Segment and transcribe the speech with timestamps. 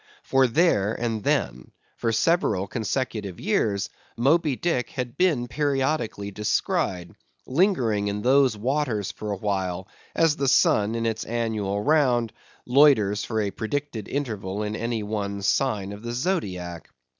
[0.23, 7.11] For there and then, for several consecutive years, Moby Dick had been periodically descried,
[7.45, 12.33] lingering in those waters for awhile, as the sun, in its annual round,
[12.65, 16.89] loiters for a predicted interval in any one sign of the Zodiac.